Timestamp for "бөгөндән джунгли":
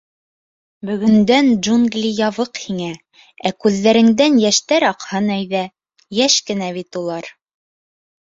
0.89-2.09